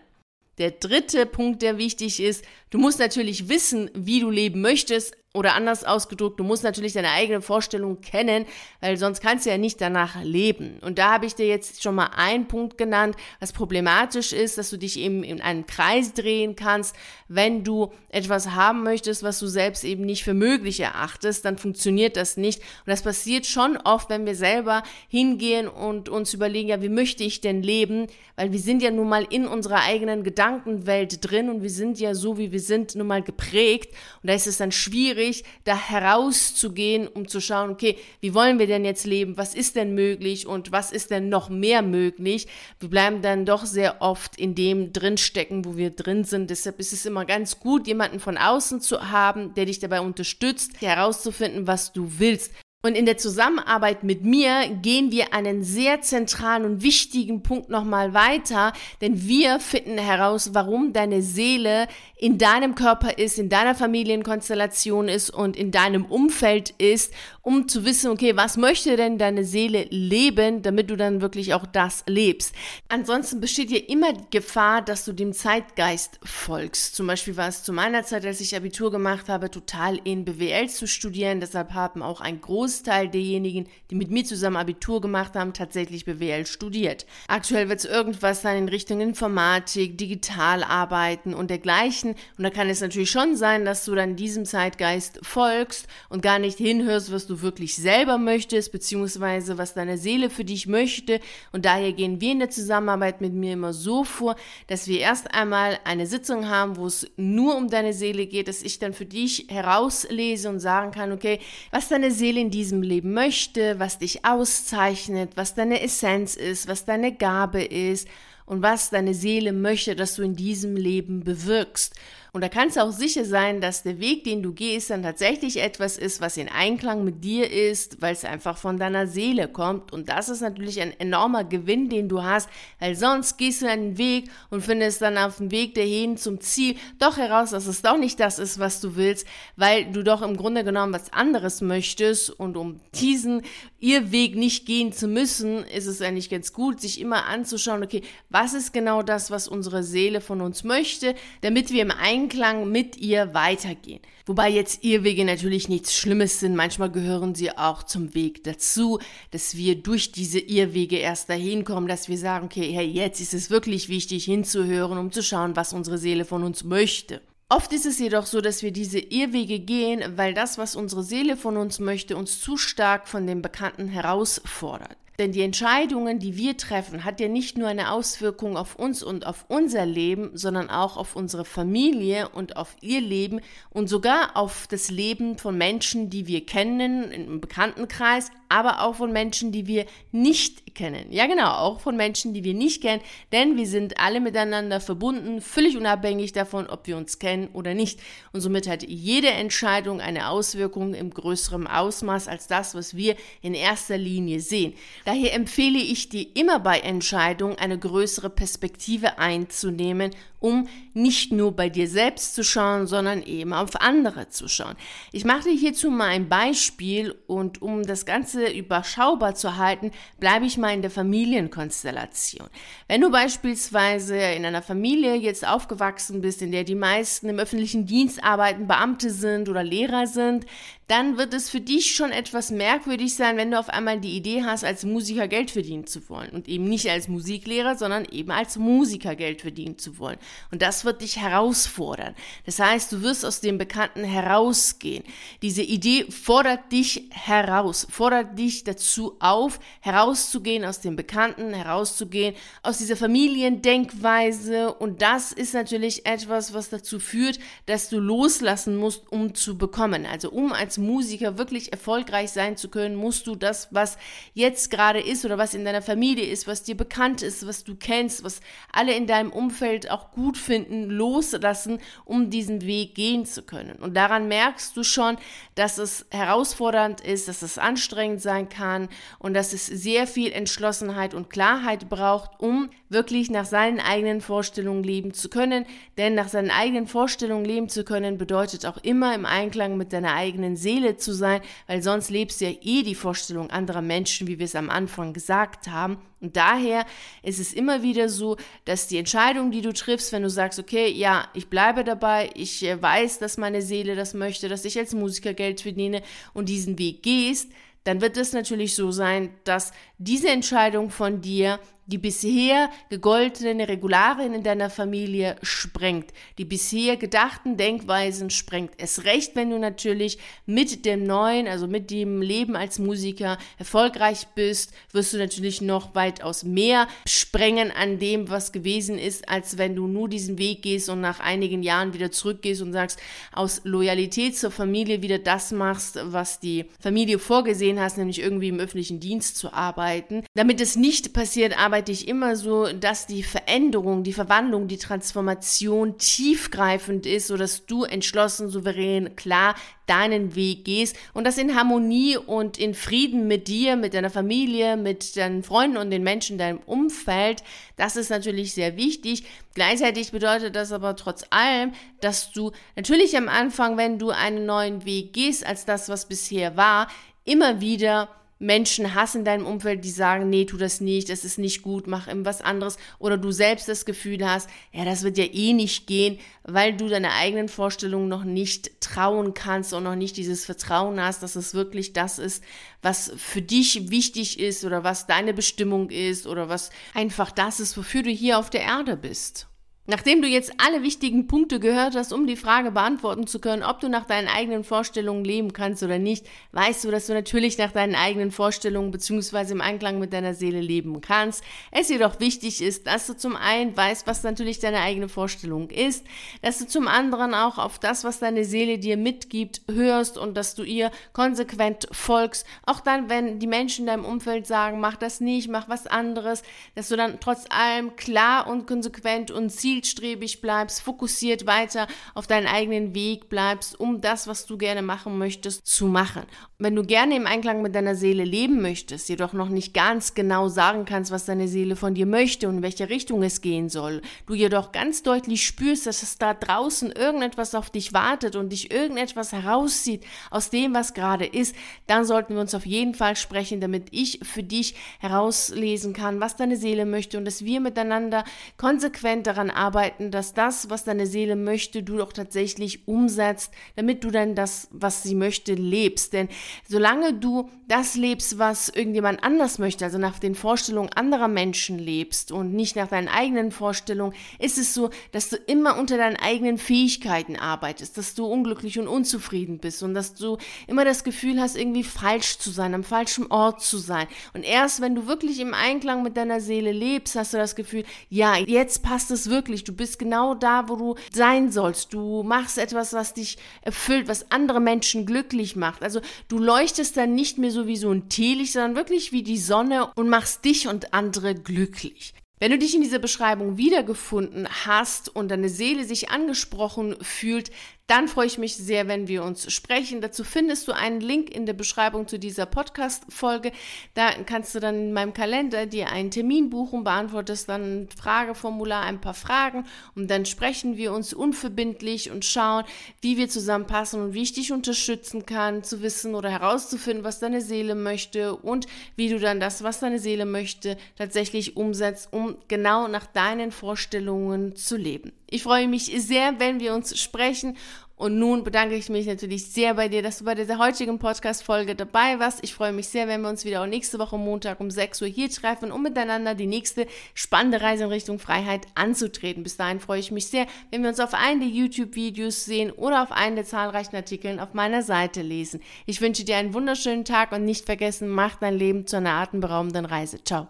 Der 0.57 0.71
dritte 0.71 1.25
Punkt, 1.25 1.61
der 1.61 1.77
wichtig 1.77 2.19
ist, 2.19 2.43
du 2.69 2.79
musst 2.79 2.99
natürlich 2.99 3.49
wissen, 3.49 3.91
wie 3.93 4.21
du 4.21 4.31
leben 4.31 4.61
möchtest, 4.61 5.15
oder 5.33 5.53
anders 5.53 5.83
ausgedrückt, 5.83 6.39
du 6.39 6.43
musst 6.43 6.63
natürlich 6.63 6.93
deine 6.93 7.11
eigene 7.11 7.41
Vorstellung 7.41 8.01
kennen, 8.01 8.45
weil 8.81 8.97
sonst 8.97 9.21
kannst 9.21 9.45
du 9.45 9.49
ja 9.49 9.57
nicht 9.57 9.79
danach 9.81 10.23
leben. 10.23 10.79
Und 10.81 10.97
da 10.97 11.13
habe 11.13 11.25
ich 11.25 11.35
dir 11.35 11.47
jetzt 11.47 11.83
schon 11.83 11.95
mal 11.95 12.11
einen 12.15 12.47
Punkt 12.47 12.77
genannt, 12.77 13.15
was 13.39 13.53
problematisch 13.53 14.33
ist, 14.33 14.57
dass 14.57 14.69
du 14.69 14.77
dich 14.77 14.97
eben 14.97 15.23
in 15.23 15.41
einen 15.41 15.67
Kreis 15.67 16.13
drehen 16.13 16.55
kannst. 16.55 16.95
Wenn 17.27 17.63
du 17.63 17.91
etwas 18.09 18.51
haben 18.51 18.83
möchtest, 18.83 19.21
was 19.21 19.37
du 19.39 19.47
selbst 19.47 19.83
eben 19.83 20.05
nicht 20.05 20.23
für 20.23 20.33
möglich 20.33 20.79
erachtest, 20.79 21.45
dann 21.45 21.57
funktioniert 21.57 22.17
das 22.17 22.37
nicht. 22.37 22.59
Und 22.59 22.87
das 22.87 23.03
passiert 23.03 23.45
schon 23.45 23.77
oft, 23.77 24.09
wenn 24.09 24.25
wir 24.25 24.35
selber 24.35 24.81
hingehen 25.07 25.67
und 25.67 26.09
uns 26.09 26.33
überlegen, 26.33 26.69
ja, 26.69 26.81
wie 26.81 26.89
möchte 26.89 27.23
ich 27.23 27.41
denn 27.41 27.61
leben? 27.61 28.07
Weil 28.37 28.51
wir 28.53 28.59
sind 28.59 28.81
ja 28.81 28.91
nun 28.91 29.09
mal 29.09 29.25
in 29.29 29.45
unserer 29.45 29.83
eigenen 29.83 30.23
Gedankenwelt 30.23 31.29
drin 31.29 31.49
und 31.49 31.61
wir 31.63 31.69
sind 31.69 31.99
ja 31.99 32.15
so, 32.15 32.37
wie 32.37 32.51
wir 32.51 32.59
sind, 32.59 32.95
nun 32.95 33.07
mal 33.07 33.21
geprägt. 33.21 33.93
Und 34.23 34.29
da 34.29 34.33
ist 34.33 34.47
es 34.47 34.57
dann 34.57 34.71
schwierig, 34.71 35.16
schwierig, 35.17 35.43
da 35.63 35.75
herauszugehen, 35.75 37.07
um 37.07 37.27
zu 37.27 37.41
schauen, 37.41 37.71
okay, 37.71 37.97
wie 38.21 38.33
wollen 38.33 38.59
wir 38.59 38.67
denn 38.67 38.85
jetzt 38.85 39.05
leben? 39.05 39.37
Was 39.37 39.55
ist 39.55 39.75
denn 39.75 39.95
möglich 39.95 40.47
und 40.47 40.71
was 40.71 40.91
ist 40.91 41.11
denn 41.11 41.29
noch 41.29 41.49
mehr 41.49 41.81
möglich? 41.81 42.47
Wir 42.79 42.89
bleiben 42.89 43.21
dann 43.21 43.45
doch 43.45 43.65
sehr 43.65 44.01
oft 44.01 44.37
in 44.39 44.55
dem 44.55 44.93
drinstecken, 44.93 45.65
wo 45.65 45.75
wir 45.75 45.89
drin 45.89 46.23
sind. 46.23 46.49
Deshalb 46.49 46.79
ist 46.79 46.93
es 46.93 47.05
immer 47.05 47.25
ganz 47.25 47.59
gut, 47.59 47.87
jemanden 47.87 48.19
von 48.19 48.37
außen 48.37 48.81
zu 48.81 49.11
haben, 49.11 49.53
der 49.55 49.65
dich 49.65 49.79
dabei 49.79 50.01
unterstützt, 50.01 50.81
herauszufinden, 50.81 51.67
was 51.67 51.91
du 51.91 52.19
willst. 52.19 52.51
Und 52.83 52.95
in 52.95 53.07
der 53.07 53.17
Zusammenarbeit 53.17 54.03
mit 54.03 54.23
mir 54.23 54.67
gehen 54.83 55.11
wir 55.11 55.33
einen 55.33 55.63
sehr 55.63 56.01
zentralen 56.01 56.63
und 56.63 56.83
wichtigen 56.83 57.41
Punkt 57.41 57.69
nochmal 57.69 58.13
weiter, 58.13 58.71
denn 59.01 59.27
wir 59.27 59.59
finden 59.59 59.97
heraus, 59.97 60.51
warum 60.53 60.93
deine 60.93 61.23
Seele 61.23 61.87
in 62.15 62.37
deinem 62.37 62.75
Körper 62.75 63.17
ist, 63.17 63.39
in 63.39 63.49
deiner 63.49 63.73
Familienkonstellation 63.73 65.09
ist 65.09 65.31
und 65.31 65.57
in 65.57 65.71
deinem 65.71 66.05
Umfeld 66.05 66.69
ist, 66.77 67.13
um 67.41 67.67
zu 67.67 67.83
wissen, 67.83 68.11
okay, 68.11 68.35
was 68.35 68.57
möchte 68.57 68.95
denn 68.95 69.17
deine 69.17 69.43
Seele 69.43 69.87
leben, 69.89 70.61
damit 70.61 70.89
du 70.89 70.97
dann 70.97 71.21
wirklich 71.21 71.55
auch 71.55 71.65
das 71.65 72.03
lebst. 72.07 72.53
Ansonsten 72.89 73.39
besteht 73.39 73.69
hier 73.69 73.89
immer 73.89 74.13
die 74.13 74.29
Gefahr, 74.31 74.81
dass 74.81 75.05
du 75.05 75.13
dem 75.13 75.33
Zeitgeist 75.33 76.19
folgst. 76.23 76.95
Zum 76.95 77.07
Beispiel 77.07 77.37
war 77.37 77.47
es 77.47 77.63
zu 77.63 77.73
meiner 77.73 78.03
Zeit, 78.03 78.25
als 78.25 78.41
ich 78.41 78.55
Abitur 78.55 78.91
gemacht 78.91 79.29
habe, 79.29 79.49
total 79.49 79.99
in 80.03 80.25
BWL 80.25 80.69
zu 80.69 80.87
studieren. 80.87 81.39
Deshalb 81.39 81.73
haben 81.73 82.03
auch 82.03 82.21
ein 82.21 82.41
Großteil 82.67 83.07
derjenigen, 83.07 83.65
die 83.89 83.95
mit 83.95 84.11
mir 84.11 84.25
zusammen 84.25 84.57
Abitur 84.57 84.99
gemacht 84.99 85.35
haben, 85.35 85.53
tatsächlich 85.53 86.03
BWL 86.03 86.45
studiert. 86.45 87.05
Aktuell 87.29 87.69
wird 87.69 87.79
es 87.79 87.85
irgendwas 87.85 88.41
sein 88.41 88.57
in 88.57 88.67
Richtung 88.67 88.99
Informatik, 88.99 89.97
Digitalarbeiten 89.97 91.33
und 91.33 91.49
dergleichen. 91.49 92.15
Und 92.37 92.43
da 92.43 92.49
kann 92.49 92.69
es 92.69 92.81
natürlich 92.81 93.09
schon 93.09 93.37
sein, 93.37 93.63
dass 93.63 93.85
du 93.85 93.95
dann 93.95 94.17
diesem 94.17 94.43
Zeitgeist 94.43 95.19
folgst 95.23 95.87
und 96.09 96.21
gar 96.21 96.39
nicht 96.39 96.57
hinhörst, 96.57 97.09
was 97.09 97.25
du 97.25 97.41
wirklich 97.41 97.77
selber 97.77 98.17
möchtest, 98.17 98.73
beziehungsweise 98.73 99.57
was 99.57 99.73
deine 99.73 99.97
Seele 99.97 100.29
für 100.29 100.43
dich 100.43 100.67
möchte. 100.67 101.21
Und 101.53 101.63
daher 101.63 101.93
gehen 101.93 102.19
wir 102.19 102.33
in 102.33 102.39
der 102.39 102.49
Zusammenarbeit 102.49 103.21
mit 103.21 103.31
mir 103.31 103.53
immer 103.53 103.71
so 103.71 104.03
vor, 104.03 104.35
dass 104.67 104.89
wir 104.89 104.99
erst 104.99 105.33
einmal 105.33 105.79
eine 105.85 106.05
Sitzung 106.05 106.49
haben, 106.49 106.75
wo 106.75 106.85
es 106.85 107.09
nur 107.15 107.55
um 107.55 107.69
deine 107.69 107.93
Seele 107.93 108.27
geht, 108.27 108.49
dass 108.49 108.61
ich 108.61 108.77
dann 108.77 108.91
für 108.91 109.05
dich 109.05 109.45
herauslese 109.47 110.49
und 110.49 110.59
sagen 110.59 110.91
kann, 110.91 111.13
okay, 111.13 111.39
was 111.71 111.87
deine 111.87 112.11
Seele 112.11 112.41
in 112.41 112.51
diesem 112.57 112.81
Leben 112.81 113.13
möchte, 113.13 113.79
was 113.79 113.99
dich 113.99 114.25
auszeichnet, 114.25 115.33
was 115.35 115.53
deine 115.53 115.83
Essenz 115.83 116.35
ist, 116.35 116.67
was 116.67 116.85
deine 116.85 117.13
Gabe 117.13 117.63
ist 117.63 118.07
und 118.47 118.63
was 118.63 118.89
deine 118.89 119.13
Seele 119.13 119.53
möchte, 119.53 119.95
dass 119.95 120.15
du 120.15 120.23
in 120.23 120.35
diesem 120.35 120.75
Leben 120.75 121.23
bewirkst. 121.23 121.93
Und 122.33 122.41
da 122.41 122.49
kannst 122.49 122.77
du 122.77 122.83
auch 122.83 122.91
sicher 122.91 123.25
sein, 123.25 123.61
dass 123.61 123.83
der 123.83 123.99
Weg, 123.99 124.23
den 124.23 124.43
du 124.43 124.53
gehst, 124.53 124.89
dann 124.89 125.01
tatsächlich 125.01 125.59
etwas 125.59 125.97
ist, 125.97 126.21
was 126.21 126.37
in 126.37 126.49
Einklang 126.49 127.03
mit 127.03 127.23
dir 127.23 127.49
ist, 127.51 128.01
weil 128.01 128.13
es 128.13 128.25
einfach 128.25 128.57
von 128.57 128.77
deiner 128.77 129.07
Seele 129.07 129.47
kommt. 129.47 129.91
Und 129.91 130.09
das 130.09 130.29
ist 130.29 130.41
natürlich 130.41 130.79
ein 130.79 130.97
enormer 130.99 131.43
Gewinn, 131.43 131.89
den 131.89 132.09
du 132.09 132.21
hast, 132.21 132.47
weil 132.79 132.95
sonst 132.95 133.37
gehst 133.37 133.63
du 133.63 133.67
einen 133.67 133.97
Weg 133.97 134.29
und 134.51 134.61
findest 134.61 135.01
dann 135.01 135.17
auf 135.17 135.37
dem 135.37 135.51
Weg 135.51 135.73
dahin 135.73 136.15
zum 136.17 136.39
Ziel 136.39 136.75
doch 136.99 137.17
heraus, 137.17 137.51
dass 137.51 137.65
es 137.65 137.81
doch 137.81 137.97
nicht 137.97 138.19
das 138.19 138.39
ist, 138.39 138.59
was 138.59 138.81
du 138.81 138.95
willst, 138.95 139.25
weil 139.55 139.91
du 139.91 140.03
doch 140.03 140.21
im 140.21 140.37
Grunde 140.37 140.63
genommen 140.63 140.93
was 140.93 141.11
anderes 141.11 141.61
möchtest. 141.61 142.29
Und 142.29 142.55
um 142.55 142.79
diesen 142.93 143.41
ihr 143.79 144.11
Weg 144.11 144.35
nicht 144.35 144.65
gehen 144.65 144.91
zu 144.91 145.07
müssen, 145.07 145.63
ist 145.63 145.85
es 145.85 146.01
eigentlich 146.01 146.29
ganz 146.29 146.53
gut, 146.53 146.81
sich 146.81 146.99
immer 146.99 147.25
anzuschauen, 147.25 147.83
okay, 147.83 148.01
was 148.29 148.53
ist 148.53 148.73
genau 148.73 149.03
das, 149.03 149.29
was 149.29 149.47
unsere 149.47 149.83
Seele 149.83 150.21
von 150.21 150.41
uns 150.41 150.63
möchte, 150.63 151.15
damit 151.41 151.71
wir 151.71 151.81
im 151.81 151.91
Einklang 151.91 152.71
mit 152.71 152.97
ihr 152.97 153.33
weitergehen. 153.33 154.01
Wobei 154.25 154.49
jetzt 154.49 154.83
Irrwege 154.83 155.23
natürlich 155.23 155.69
nichts 155.69 155.95
Schlimmes 155.95 156.39
sind. 156.39 156.55
Manchmal 156.55 156.91
gehören 156.91 157.33
sie 157.33 157.57
auch 157.57 157.83
zum 157.83 158.13
Weg 158.13 158.43
dazu, 158.43 158.99
dass 159.31 159.55
wir 159.55 159.75
durch 159.75 160.11
diese 160.11 160.39
Irrwege 160.39 160.97
erst 160.97 161.29
dahin 161.29 161.63
kommen, 161.63 161.87
dass 161.87 162.09
wir 162.09 162.17
sagen, 162.17 162.47
okay, 162.47 162.71
hey, 162.73 162.85
jetzt 162.85 163.21
ist 163.21 163.33
es 163.33 163.49
wirklich 163.49 163.87
wichtig 163.87 164.25
hinzuhören, 164.25 164.97
um 164.97 165.11
zu 165.11 165.23
schauen, 165.23 165.55
was 165.55 165.71
unsere 165.71 165.97
Seele 165.97 166.25
von 166.25 166.43
uns 166.43 166.63
möchte. 166.63 167.21
Oft 167.49 167.71
ist 167.71 167.85
es 167.85 167.97
jedoch 167.97 168.25
so, 168.25 168.41
dass 168.41 168.61
wir 168.61 168.71
diese 168.71 168.99
Irrwege 168.99 169.59
gehen, 169.59 170.17
weil 170.17 170.33
das, 170.33 170.57
was 170.57 170.75
unsere 170.75 171.01
Seele 171.01 171.37
von 171.37 171.55
uns 171.55 171.79
möchte, 171.79 172.17
uns 172.17 172.41
zu 172.41 172.57
stark 172.57 173.07
von 173.07 173.25
dem 173.25 173.41
Bekannten 173.41 173.87
herausfordert. 173.87 174.97
Denn 175.17 175.31
die 175.31 175.41
Entscheidungen, 175.41 176.19
die 176.19 176.35
wir 176.35 176.57
treffen, 176.57 177.05
hat 177.05 177.21
ja 177.21 177.29
nicht 177.29 177.57
nur 177.57 177.69
eine 177.69 177.91
Auswirkung 177.91 178.57
auf 178.57 178.75
uns 178.75 179.01
und 179.01 179.25
auf 179.25 179.45
unser 179.47 179.85
Leben, 179.85 180.31
sondern 180.33 180.69
auch 180.69 180.97
auf 180.97 181.15
unsere 181.15 181.45
Familie 181.45 182.27
und 182.29 182.57
auf 182.57 182.75
ihr 182.81 182.99
Leben 182.99 183.39
und 183.69 183.87
sogar 183.87 184.35
auf 184.35 184.67
das 184.67 184.91
Leben 184.91 185.37
von 185.37 185.57
Menschen, 185.57 186.09
die 186.09 186.27
wir 186.27 186.45
kennen, 186.45 187.11
im 187.11 187.39
Bekanntenkreis, 187.39 188.29
aber 188.49 188.81
auch 188.81 188.95
von 188.95 189.11
Menschen, 189.11 189.51
die 189.51 189.67
wir 189.67 189.85
nicht 190.11 190.75
kennen. 190.75 191.11
Ja, 191.11 191.25
genau, 191.25 191.49
auch 191.49 191.79
von 191.79 191.97
Menschen, 191.97 192.33
die 192.33 192.43
wir 192.43 192.53
nicht 192.53 192.81
kennen, 192.81 193.01
denn 193.31 193.57
wir 193.57 193.67
sind 193.67 193.99
alle 193.99 194.19
miteinander 194.19 194.79
verbunden, 194.79 195.41
völlig 195.41 195.75
unabhängig 195.75 196.31
davon, 196.31 196.67
ob 196.67 196.87
wir 196.87 196.97
uns 196.97 197.19
kennen 197.19 197.49
oder 197.53 197.73
nicht. 197.73 197.99
Und 198.31 198.41
somit 198.41 198.67
hat 198.67 198.83
jede 198.83 199.29
Entscheidung 199.29 199.99
eine 200.01 200.29
Auswirkung 200.29 200.93
im 200.93 201.09
größeren 201.09 201.67
Ausmaß 201.67 202.27
als 202.27 202.47
das, 202.47 202.75
was 202.75 202.95
wir 202.95 203.15
in 203.41 203.53
erster 203.53 203.97
Linie 203.97 204.39
sehen. 204.39 204.73
Daher 205.05 205.33
empfehle 205.33 205.79
ich 205.79 206.09
dir 206.09 206.27
immer 206.35 206.59
bei 206.59 206.79
Entscheidungen 206.79 207.57
eine 207.57 207.79
größere 207.79 208.29
Perspektive 208.29 209.17
einzunehmen, 209.17 210.11
um 210.39 210.67
nicht 210.93 211.31
nur 211.31 211.55
bei 211.55 211.69
dir 211.69 211.87
selbst 211.87 212.35
zu 212.35 212.43
schauen, 212.43 212.85
sondern 212.85 213.23
eben 213.23 213.53
auf 213.53 213.75
andere 213.81 214.29
zu 214.29 214.47
schauen. 214.47 214.75
Ich 215.11 215.25
mache 215.25 215.49
dir 215.49 215.57
hierzu 215.57 215.89
mal 215.89 216.09
ein 216.09 216.29
Beispiel 216.29 217.15
und 217.25 217.61
um 217.61 217.83
das 217.83 218.05
Ganze 218.05 218.36
überschaubar 218.45 219.35
zu 219.35 219.57
halten, 219.57 219.91
bleibe 220.19 220.45
ich 220.45 220.57
mal 220.57 220.73
in 220.73 220.81
der 220.81 220.91
Familienkonstellation. 220.91 222.47
Wenn 222.87 223.01
du 223.01 223.11
beispielsweise 223.11 224.17
in 224.17 224.45
einer 224.45 224.61
Familie 224.61 225.15
jetzt 225.15 225.47
aufgewachsen 225.47 226.21
bist, 226.21 226.41
in 226.41 226.51
der 226.51 226.63
die 226.63 226.75
meisten 226.75 227.29
im 227.29 227.39
öffentlichen 227.39 227.85
Dienst 227.85 228.23
arbeiten, 228.23 228.67
Beamte 228.67 229.09
sind 229.09 229.49
oder 229.49 229.63
Lehrer 229.63 230.07
sind, 230.07 230.45
dann 230.87 231.17
wird 231.17 231.33
es 231.33 231.49
für 231.49 231.59
dich 231.59 231.95
schon 231.95 232.11
etwas 232.11 232.49
merkwürdig 232.49 233.13
sein, 233.13 233.35
wenn 233.35 233.51
du 233.51 233.59
auf 233.59 233.67
einmal 233.67 233.99
die 233.99 234.15
Idee 234.15 234.43
hast, 234.43 234.63
als 234.63 234.85
Musiker 234.85 235.27
Geld 235.27 235.51
verdienen 235.51 235.85
zu 235.85 236.07
wollen. 236.07 236.29
Und 236.29 236.47
eben 236.47 236.63
nicht 236.63 236.89
als 236.89 237.09
Musiklehrer, 237.09 237.75
sondern 237.75 238.05
eben 238.05 238.31
als 238.31 238.57
Musiker 238.57 239.17
Geld 239.17 239.41
verdienen 239.41 239.77
zu 239.77 239.99
wollen. 239.99 240.17
Und 240.49 240.61
das 240.61 240.85
wird 240.85 241.01
dich 241.01 241.17
herausfordern. 241.17 242.15
Das 242.45 242.59
heißt, 242.59 242.93
du 242.93 243.01
wirst 243.01 243.25
aus 243.25 243.41
dem 243.41 243.57
Bekannten 243.57 244.05
herausgehen. 244.05 245.03
Diese 245.41 245.61
Idee 245.61 246.05
fordert 246.09 246.71
dich 246.71 247.03
heraus, 247.11 247.85
fordert 247.89 248.39
dich 248.39 248.63
dazu 248.63 249.17
auf, 249.19 249.59
herauszugehen 249.81 250.63
aus 250.63 250.79
dem 250.79 250.95
Bekannten, 250.95 251.53
herauszugehen 251.53 252.33
aus 252.63 252.77
dieser 252.77 252.95
Familiendenkweise. 252.95 254.73
Und 254.73 255.01
das 255.01 255.33
ist 255.33 255.53
natürlich 255.53 256.05
etwas, 256.05 256.53
was 256.53 256.69
dazu 256.69 257.01
führt, 257.01 257.39
dass 257.65 257.89
du 257.89 257.99
loslassen 257.99 258.77
musst, 258.77 259.11
um 259.11 259.35
zu 259.35 259.57
bekommen. 259.57 260.05
Also 260.05 260.31
um 260.31 260.53
als 260.53 260.76
Musiker 260.77 261.37
wirklich 261.37 261.71
erfolgreich 261.71 262.31
sein 262.31 262.57
zu 262.57 262.69
können, 262.69 262.95
musst 262.95 263.27
du 263.27 263.35
das, 263.35 263.67
was 263.71 263.97
jetzt 264.33 264.69
gerade 264.69 264.99
ist 264.99 265.25
oder 265.25 265.37
was 265.37 265.53
in 265.53 265.65
deiner 265.65 265.81
Familie 265.81 266.25
ist, 266.25 266.47
was 266.47 266.63
dir 266.63 266.75
bekannt 266.75 267.21
ist, 267.21 267.47
was 267.47 267.63
du 267.63 267.75
kennst, 267.75 268.23
was 268.23 268.39
alle 268.71 268.93
in 268.93 269.07
deinem 269.07 269.31
Umfeld 269.31 269.89
auch 269.89 270.11
gut 270.11 270.37
finden, 270.37 270.89
loslassen, 270.89 271.79
um 272.05 272.29
diesen 272.29 272.61
Weg 272.61 272.95
gehen 272.95 273.25
zu 273.25 273.41
können. 273.41 273.77
Und 273.77 273.95
daran 273.95 274.27
merkst 274.27 274.75
du 274.77 274.83
schon, 274.83 275.17
dass 275.55 275.77
es 275.77 276.05
herausfordernd 276.11 277.01
ist, 277.01 277.27
dass 277.27 277.41
es 277.41 277.57
anstrengend 277.57 278.21
sein 278.21 278.49
kann 278.49 278.89
und 279.19 279.33
dass 279.33 279.53
es 279.53 279.65
sehr 279.65 280.07
viel 280.07 280.31
Entschlossenheit 280.31 281.13
und 281.13 281.29
Klarheit 281.29 281.89
braucht, 281.89 282.39
um 282.39 282.69
wirklich 282.89 283.29
nach 283.29 283.45
seinen 283.45 283.79
eigenen 283.79 284.21
Vorstellungen 284.21 284.83
leben 284.83 285.13
zu 285.13 285.29
können. 285.29 285.65
Denn 285.97 286.15
nach 286.15 286.29
seinen 286.29 286.51
eigenen 286.51 286.87
Vorstellungen 286.87 287.45
leben 287.45 287.69
zu 287.69 287.83
können 287.83 288.17
bedeutet 288.17 288.65
auch 288.65 288.77
immer 288.77 289.13
im 289.15 289.25
Einklang 289.25 289.77
mit 289.77 289.93
deiner 289.93 290.13
eigenen 290.13 290.55
Seele 290.55 290.66
Seele 290.67 290.97
zu 290.97 291.13
sein, 291.13 291.39
weil 291.67 291.81
sonst 291.81 292.09
lebst 292.09 292.41
du 292.41 292.45
ja 292.45 292.51
eh 292.61 292.83
die 292.83 292.95
Vorstellung 292.95 293.49
anderer 293.49 293.81
Menschen, 293.81 294.27
wie 294.27 294.37
wir 294.37 294.45
es 294.45 294.55
am 294.55 294.69
Anfang 294.69 295.13
gesagt 295.13 295.69
haben. 295.69 295.97
Und 296.19 296.35
daher 296.35 296.85
ist 297.23 297.39
es 297.39 297.53
immer 297.53 297.83
wieder 297.83 298.09
so, 298.09 298.35
dass 298.65 298.87
die 298.87 298.97
Entscheidung, 298.97 299.51
die 299.51 299.61
du 299.61 299.71
triffst, 299.71 300.11
wenn 300.11 300.23
du 300.23 300.29
sagst, 300.29 300.59
okay, 300.59 300.91
ja, 300.91 301.29
ich 301.33 301.47
bleibe 301.47 301.85
dabei, 301.85 302.29
ich 302.33 302.63
äh, 302.63 302.81
weiß, 302.81 303.19
dass 303.19 303.37
meine 303.37 303.61
Seele 303.61 303.95
das 303.95 304.13
möchte, 304.13 304.49
dass 304.49 304.65
ich 304.65 304.77
als 304.77 304.93
Musiker 304.93 305.33
Geld 305.33 305.61
verdiene 305.61 306.01
und 306.33 306.49
diesen 306.49 306.77
Weg 306.77 307.01
gehst, 307.01 307.49
dann 307.85 308.01
wird 308.01 308.17
es 308.17 308.33
natürlich 308.33 308.75
so 308.75 308.91
sein, 308.91 309.29
dass 309.45 309.71
diese 309.97 310.27
Entscheidung 310.27 310.89
von 310.89 311.21
dir 311.21 311.59
die 311.87 311.97
bisher 311.97 312.69
gegoltenen 312.89 313.61
Regularien 313.61 314.33
in 314.33 314.43
deiner 314.43 314.69
Familie 314.69 315.37
sprengt, 315.41 316.11
die 316.37 316.45
bisher 316.45 316.97
gedachten 316.97 317.57
Denkweisen 317.57 318.29
sprengt. 318.29 318.73
Es 318.77 319.05
recht, 319.05 319.35
wenn 319.35 319.49
du 319.49 319.57
natürlich 319.57 320.19
mit 320.45 320.85
dem 320.85 321.03
neuen, 321.03 321.47
also 321.47 321.67
mit 321.67 321.89
dem 321.89 322.21
Leben 322.21 322.55
als 322.55 322.77
Musiker 322.77 323.37
erfolgreich 323.57 324.27
bist, 324.35 324.73
wirst 324.91 325.13
du 325.13 325.17
natürlich 325.17 325.61
noch 325.61 325.95
weitaus 325.95 326.43
mehr 326.43 326.87
sprengen 327.07 327.71
an 327.71 327.99
dem, 327.99 328.29
was 328.29 328.51
gewesen 328.51 328.99
ist, 328.99 329.29
als 329.29 329.57
wenn 329.57 329.75
du 329.75 329.87
nur 329.87 330.09
diesen 330.09 330.37
Weg 330.37 330.63
gehst 330.63 330.89
und 330.89 330.99
nach 330.99 331.21
einigen 331.21 331.63
Jahren 331.63 331.93
wieder 331.93 332.11
zurückgehst 332.11 332.61
und 332.61 332.73
sagst, 332.73 332.99
aus 333.31 333.61
Loyalität 333.63 334.37
zur 334.37 334.51
Familie 334.51 335.01
wieder 335.01 335.19
das 335.19 335.51
machst, 335.51 335.99
was 336.03 336.41
die 336.41 336.65
Familie 336.81 337.17
vorgesehen 337.17 337.79
hast, 337.79 337.97
nämlich 337.97 338.19
irgendwie 338.19 338.49
im 338.49 338.59
öffentlichen 338.59 338.99
Dienst 338.99 339.37
zu 339.37 339.53
arbeiten. 339.53 340.23
Damit 340.35 340.59
es 340.59 340.75
nicht 340.75 341.13
passiert, 341.13 341.57
arbeite 341.57 341.76
arbeite 341.77 341.91
ich 341.91 342.07
immer 342.07 342.35
so, 342.35 342.73
dass 342.73 343.05
die 343.05 343.21
Veränderung, 343.21 344.01
die 344.01 344.11
Verwandlung, 344.11 344.67
die 344.67 344.79
Transformation 344.79 345.99
tiefgreifend 345.99 347.05
ist, 347.05 347.27
sodass 347.27 347.67
du 347.67 347.83
entschlossen, 347.83 348.49
souverän, 348.49 349.15
klar 349.15 349.53
deinen 349.85 350.33
Weg 350.33 350.65
gehst 350.65 350.95
und 351.13 351.23
das 351.23 351.37
in 351.37 351.55
Harmonie 351.55 352.17
und 352.17 352.57
in 352.57 352.73
Frieden 352.73 353.27
mit 353.27 353.47
dir, 353.47 353.75
mit 353.75 353.93
deiner 353.93 354.09
Familie, 354.09 354.75
mit 354.75 355.15
deinen 355.17 355.43
Freunden 355.43 355.77
und 355.77 355.91
den 355.91 356.01
Menschen 356.01 356.33
in 356.33 356.39
deinem 356.39 356.59
Umfeld. 356.65 357.43
Das 357.75 357.95
ist 357.95 358.09
natürlich 358.09 358.55
sehr 358.55 358.75
wichtig. 358.75 359.25
Gleichzeitig 359.53 360.11
bedeutet 360.11 360.55
das 360.55 360.71
aber 360.71 360.95
trotz 360.95 361.25
allem, 361.29 361.73
dass 362.01 362.31
du 362.31 362.53
natürlich 362.75 363.15
am 363.15 363.29
Anfang, 363.29 363.77
wenn 363.77 363.99
du 363.99 364.09
einen 364.09 364.47
neuen 364.47 364.83
Weg 364.83 365.13
gehst 365.13 365.45
als 365.45 365.65
das, 365.65 365.89
was 365.89 366.07
bisher 366.07 366.57
war, 366.57 366.87
immer 367.23 367.61
wieder 367.61 368.09
Menschen 368.39 368.93
hast 368.93 369.15
in 369.15 369.25
deinem 369.25 369.45
Umfeld, 369.45 369.83
die 369.83 369.89
sagen, 369.89 370.29
nee, 370.29 370.45
tu 370.45 370.57
das 370.57 370.81
nicht, 370.81 371.09
das 371.09 371.23
ist 371.23 371.39
nicht 371.39 371.61
gut, 371.61 371.87
mach 371.87 372.07
irgendwas 372.07 372.41
anderes. 372.41 372.77
Oder 372.99 373.17
du 373.17 373.31
selbst 373.31 373.67
das 373.67 373.85
Gefühl 373.85 374.27
hast, 374.27 374.49
ja, 374.71 374.85
das 374.85 375.03
wird 375.03 375.17
ja 375.17 375.25
eh 375.25 375.53
nicht 375.53 375.87
gehen, 375.87 376.19
weil 376.43 376.75
du 376.75 376.87
deine 376.87 377.13
eigenen 377.13 377.49
Vorstellungen 377.49 378.07
noch 378.07 378.23
nicht 378.23 378.79
trauen 378.81 379.33
kannst 379.33 379.73
und 379.73 379.83
noch 379.83 379.95
nicht 379.95 380.17
dieses 380.17 380.45
Vertrauen 380.45 381.01
hast, 381.01 381.23
dass 381.23 381.35
es 381.35 381.53
wirklich 381.53 381.93
das 381.93 382.19
ist, 382.19 382.43
was 382.81 383.11
für 383.17 383.41
dich 383.41 383.89
wichtig 383.89 384.39
ist 384.39 384.63
oder 384.63 384.83
was 384.83 385.07
deine 385.07 385.33
Bestimmung 385.33 385.89
ist 385.89 386.27
oder 386.27 386.49
was 386.49 386.69
einfach 386.93 387.31
das 387.31 387.59
ist, 387.59 387.77
wofür 387.77 388.03
du 388.03 388.11
hier 388.11 388.37
auf 388.37 388.49
der 388.49 388.61
Erde 388.61 388.97
bist. 388.97 389.47
Nachdem 389.89 390.21
du 390.21 390.27
jetzt 390.27 390.51
alle 390.57 390.83
wichtigen 390.83 391.27
Punkte 391.27 391.61
gehört 391.61 391.95
hast, 391.95 392.11
um 392.11 392.27
die 392.27 392.35
Frage 392.35 392.71
beantworten 392.71 393.25
zu 393.25 393.39
können, 393.39 393.63
ob 393.63 393.79
du 393.79 393.87
nach 393.87 394.03
deinen 394.03 394.27
eigenen 394.27 394.65
Vorstellungen 394.65 395.23
leben 395.23 395.53
kannst 395.53 395.81
oder 395.81 395.97
nicht, 395.97 396.25
weißt 396.51 396.83
du, 396.83 396.91
dass 396.91 397.07
du 397.07 397.13
natürlich 397.13 397.57
nach 397.57 397.71
deinen 397.71 397.95
eigenen 397.95 398.31
Vorstellungen 398.31 398.91
bzw. 398.91 399.53
im 399.53 399.61
Einklang 399.61 399.97
mit 399.97 400.11
deiner 400.11 400.33
Seele 400.33 400.59
leben 400.59 400.99
kannst. 400.99 401.41
Es 401.71 401.87
jedoch 401.87 402.19
wichtig 402.19 402.61
ist, 402.61 402.85
dass 402.85 403.07
du 403.07 403.15
zum 403.15 403.37
einen 403.37 403.77
weißt, 403.77 404.05
was 404.07 404.23
natürlich 404.23 404.59
deine 404.59 404.81
eigene 404.81 405.07
Vorstellung 405.07 405.69
ist, 405.69 406.05
dass 406.41 406.59
du 406.59 406.67
zum 406.67 406.89
anderen 406.89 407.33
auch 407.33 407.57
auf 407.57 407.79
das, 407.79 408.03
was 408.03 408.19
deine 408.19 408.43
Seele 408.43 408.79
dir 408.79 408.97
mitgibt, 408.97 409.61
hörst 409.71 410.17
und 410.17 410.35
dass 410.35 410.53
du 410.53 410.63
ihr 410.63 410.91
konsequent 411.13 411.87
folgst. 411.93 412.45
Auch 412.65 412.81
dann, 412.81 413.09
wenn 413.09 413.39
die 413.39 413.47
Menschen 413.47 413.83
in 413.83 413.87
deinem 413.87 414.05
Umfeld 414.05 414.47
sagen, 414.47 414.81
mach 414.81 414.97
das 414.97 415.21
nicht, 415.21 415.47
mach 415.47 415.69
was 415.69 415.87
anderes, 415.87 416.43
dass 416.75 416.89
du 416.89 416.97
dann 416.97 417.21
trotz 417.21 417.45
allem 417.47 417.95
klar 417.95 418.47
und 418.47 418.67
konsequent 418.67 419.31
und 419.31 419.49
zielstrebig 419.49 419.76
zielstrebig 419.77 420.41
bleibst, 420.41 420.81
fokussiert 420.81 421.45
weiter 421.45 421.87
auf 422.15 422.25
deinen 422.25 422.47
eigenen 422.47 422.95
Weg 422.95 423.29
bleibst, 423.29 423.79
um 423.79 424.01
das, 424.01 424.27
was 424.27 424.45
du 424.45 424.57
gerne 424.57 424.81
machen 424.81 425.17
möchtest, 425.17 425.67
zu 425.67 425.85
machen. 425.85 426.23
Wenn 426.57 426.75
du 426.75 426.83
gerne 426.83 427.15
im 427.15 427.27
Einklang 427.27 427.61
mit 427.61 427.75
deiner 427.75 427.93
Seele 427.93 428.23
leben 428.23 428.61
möchtest, 428.61 429.09
jedoch 429.09 429.33
noch 429.33 429.49
nicht 429.49 429.75
ganz 429.75 430.15
genau 430.15 430.47
sagen 430.47 430.85
kannst, 430.85 431.11
was 431.11 431.25
deine 431.25 431.47
Seele 431.47 431.75
von 431.75 431.93
dir 431.93 432.07
möchte 432.07 432.49
und 432.49 432.57
in 432.57 432.63
welche 432.63 432.89
Richtung 432.89 433.21
es 433.21 433.41
gehen 433.41 433.69
soll, 433.69 434.01
du 434.25 434.33
jedoch 434.33 434.71
ganz 434.71 435.03
deutlich 435.03 435.45
spürst, 435.45 435.85
dass 435.85 436.01
es 436.01 436.17
da 436.17 436.33
draußen 436.33 436.91
irgendetwas 436.91 437.53
auf 437.53 437.69
dich 437.69 437.93
wartet 437.93 438.35
und 438.35 438.49
dich 438.49 438.71
irgendetwas 438.71 439.31
herauszieht 439.31 440.03
aus 440.31 440.49
dem, 440.49 440.73
was 440.73 440.95
gerade 440.95 441.25
ist, 441.25 441.55
dann 441.85 442.05
sollten 442.05 442.33
wir 442.33 442.41
uns 442.41 442.55
auf 442.55 442.65
jeden 442.65 442.95
Fall 442.95 443.15
sprechen, 443.15 443.61
damit 443.61 443.89
ich 443.91 444.19
für 444.23 444.41
dich 444.41 444.73
herauslesen 444.99 445.93
kann, 445.93 446.19
was 446.19 446.35
deine 446.35 446.57
Seele 446.57 446.87
möchte 446.87 447.19
und 447.19 447.25
dass 447.25 447.45
wir 447.45 447.59
miteinander 447.59 448.23
konsequent 448.57 449.27
daran 449.27 449.51
arbeiten, 449.51 449.66
arbeiten, 449.67 450.11
dass 450.11 450.33
das, 450.33 450.69
was 450.69 450.85
deine 450.85 451.05
Seele 451.05 451.35
möchte, 451.35 451.83
du 451.83 451.97
doch 451.97 452.13
tatsächlich 452.13 452.87
umsetzt, 452.87 453.51
damit 453.75 454.03
du 454.05 454.11
dann 454.11 454.33
das, 454.33 454.69
was 454.71 455.03
sie 455.03 455.13
möchte, 455.13 455.53
lebst. 455.53 456.13
Denn 456.13 456.29
solange 456.67 457.13
du 457.13 457.49
das 457.67 457.95
lebst, 457.95 458.39
was 458.39 458.69
irgendjemand 458.69 459.23
anders 459.23 459.59
möchte, 459.59 459.83
also 459.83 459.97
nach 459.97 460.19
den 460.19 460.35
Vorstellungen 460.35 460.91
anderer 460.93 461.27
Menschen 461.27 461.77
lebst 461.79 462.31
und 462.31 462.53
nicht 462.53 462.77
nach 462.77 462.87
deinen 462.87 463.09
eigenen 463.09 463.51
Vorstellungen, 463.51 464.13
ist 464.39 464.57
es 464.57 464.73
so, 464.73 464.89
dass 465.11 465.29
du 465.29 465.35
immer 465.35 465.77
unter 465.77 465.97
deinen 465.97 466.15
eigenen 466.15 466.57
Fähigkeiten 466.57 467.35
arbeitest, 467.35 467.97
dass 467.97 468.15
du 468.15 468.25
unglücklich 468.25 468.79
und 468.79 468.87
unzufrieden 468.87 469.57
bist 469.57 469.83
und 469.83 469.93
dass 469.93 470.13
du 470.13 470.37
immer 470.67 470.85
das 470.85 471.03
Gefühl 471.03 471.41
hast, 471.41 471.57
irgendwie 471.57 471.83
falsch 471.83 472.37
zu 472.37 472.51
sein, 472.51 472.73
am 472.73 472.85
falschen 472.85 473.29
Ort 473.31 473.61
zu 473.61 473.77
sein. 473.77 474.07
Und 474.33 474.43
erst 474.43 474.79
wenn 474.79 474.95
du 474.95 475.07
wirklich 475.07 475.41
im 475.41 475.53
Einklang 475.53 476.03
mit 476.03 476.15
deiner 476.15 476.39
Seele 476.39 476.71
lebst, 476.71 477.17
hast 477.17 477.33
du 477.33 477.37
das 477.37 477.55
Gefühl, 477.57 477.83
ja, 478.09 478.37
jetzt 478.37 478.81
passt 478.81 479.11
es 479.11 479.29
wirklich 479.29 479.56
glücklich. 479.57 479.63
Du 479.63 479.73
bist 479.73 479.99
genau 479.99 480.35
da, 480.35 480.69
wo 480.69 480.75
du 480.75 480.95
sein 481.13 481.51
sollst. 481.51 481.93
Du 481.93 482.23
machst 482.23 482.57
etwas, 482.57 482.93
was 482.93 483.13
dich 483.13 483.37
erfüllt, 483.61 484.07
was 484.07 484.31
andere 484.31 484.59
Menschen 484.59 485.05
glücklich 485.05 485.55
macht. 485.55 485.83
Also 485.83 486.01
du 486.27 486.37
leuchtest 486.39 486.97
dann 486.97 487.15
nicht 487.15 487.37
mehr 487.37 487.51
so 487.51 487.67
wie 487.67 487.77
so 487.77 487.91
ein 487.91 488.09
Teelicht, 488.09 488.53
sondern 488.53 488.75
wirklich 488.75 489.11
wie 489.11 489.23
die 489.23 489.37
Sonne 489.37 489.91
und 489.95 490.09
machst 490.09 490.45
dich 490.45 490.67
und 490.67 490.93
andere 490.93 491.35
glücklich. 491.35 492.13
Wenn 492.39 492.51
du 492.51 492.59
dich 492.59 492.75
in 492.75 492.81
dieser 492.81 492.99
Beschreibung 492.99 493.57
wiedergefunden 493.57 494.47
hast 494.65 495.09
und 495.15 495.29
deine 495.29 495.49
Seele 495.49 495.85
sich 495.85 496.09
angesprochen 496.09 496.95
fühlt, 497.01 497.49
dann 497.87 498.09
freue 498.09 498.27
ich 498.27 498.37
mich 498.37 498.57
sehr, 498.57 498.89
wenn 498.89 499.07
wir 499.07 499.23
uns 499.23 499.51
sprechen. 499.51 500.01
Dazu 500.01 500.25
findest 500.25 500.67
du 500.67 500.73
einen 500.73 500.99
Link 500.99 501.33
in 501.33 501.45
der 501.45 501.53
Beschreibung 501.53 502.05
zu 502.05 502.19
dieser 502.19 502.45
Podcast-Folge. 502.45 503.53
Da 503.93 504.11
kannst 504.25 504.53
du 504.53 504.59
dann 504.59 504.75
in 504.75 504.93
meinem 504.93 505.13
Kalender 505.13 505.65
dir 505.65 505.89
einen 505.89 506.11
Termin 506.11 506.49
buchen, 506.49 506.83
beantwortest 506.83 507.47
dann 507.47 507.83
ein 507.83 507.89
Frageformular, 507.89 508.83
ein 508.83 508.99
paar 508.99 509.13
Fragen 509.13 509.63
und 509.95 510.11
dann 510.11 510.25
sprechen 510.25 510.75
wir 510.75 510.91
uns 510.91 511.13
unverbindlich 511.13 512.11
und 512.11 512.25
schauen, 512.25 512.65
wie 513.01 513.15
wir 513.15 513.29
zusammenpassen 513.29 514.01
und 514.01 514.13
wie 514.13 514.23
ich 514.23 514.33
dich 514.33 514.51
unterstützen 514.51 515.25
kann, 515.25 515.63
zu 515.63 515.81
wissen 515.81 516.13
oder 516.13 516.29
herauszufinden, 516.29 517.05
was 517.05 517.19
deine 517.19 517.39
Seele 517.39 517.73
möchte 517.73 518.35
und 518.35 518.67
wie 518.97 519.07
du 519.07 519.17
dann 519.17 519.39
das, 519.39 519.63
was 519.63 519.79
deine 519.79 519.99
Seele 519.99 520.25
möchte, 520.25 520.75
tatsächlich 520.97 521.55
umsetzt, 521.55 522.09
genau 522.47 522.87
nach 522.87 523.05
deinen 523.05 523.51
Vorstellungen 523.51 524.55
zu 524.55 524.75
leben. 524.77 525.11
Ich 525.29 525.43
freue 525.43 525.67
mich 525.67 525.85
sehr, 525.97 526.39
wenn 526.39 526.59
wir 526.59 526.73
uns 526.73 526.99
sprechen. 526.99 527.57
Und 527.97 528.19
nun 528.19 528.43
bedanke 528.43 528.75
ich 528.75 528.89
mich 528.89 529.07
natürlich 529.07 529.47
sehr 529.47 529.73
bei 529.73 529.89
dir, 529.89 530.03
dass 530.03 530.19
du 530.19 530.25
bei 530.25 530.35
dieser 530.35 530.59
heutigen 530.59 530.99
Podcast-Folge 530.99 531.73
dabei 531.73 532.19
warst. 532.19 532.43
Ich 532.43 532.53
freue 532.53 532.71
mich 532.71 532.89
sehr, 532.89 533.07
wenn 533.07 533.21
wir 533.21 533.29
uns 533.29 533.43
wieder 533.43 533.63
auch 533.63 533.65
nächste 533.65 533.97
Woche 533.97 534.19
Montag 534.19 534.59
um 534.59 534.69
6 534.69 535.01
Uhr 535.01 535.07
hier 535.07 535.31
treffen, 535.31 535.71
um 535.71 535.81
miteinander 535.81 536.35
die 536.35 536.45
nächste 536.45 536.85
spannende 537.15 537.59
Reise 537.59 537.85
in 537.85 537.89
Richtung 537.89 538.19
Freiheit 538.19 538.67
anzutreten. 538.75 539.41
Bis 539.41 539.57
dahin 539.57 539.79
freue 539.79 539.99
ich 539.99 540.11
mich 540.11 540.27
sehr, 540.27 540.45
wenn 540.69 540.83
wir 540.83 540.89
uns 540.89 540.99
auf 540.99 541.15
einen 541.15 541.39
der 541.39 541.49
YouTube-Videos 541.49 542.45
sehen 542.45 542.69
oder 542.69 543.01
auf 543.01 543.11
einen 543.11 543.35
der 543.35 543.45
zahlreichen 543.45 543.95
Artikeln 543.95 544.39
auf 544.39 544.53
meiner 544.53 544.83
Seite 544.83 545.23
lesen. 545.23 545.59
Ich 545.87 545.99
wünsche 545.99 546.23
dir 546.23 546.37
einen 546.37 546.53
wunderschönen 546.53 547.03
Tag 547.03 547.31
und 547.31 547.45
nicht 547.45 547.65
vergessen, 547.65 548.09
mach 548.09 548.35
dein 548.35 548.59
Leben 548.59 548.85
zu 548.85 548.97
einer 548.97 549.13
atemberaubenden 549.13 549.85
Reise. 549.85 550.23
Ciao. 550.23 550.45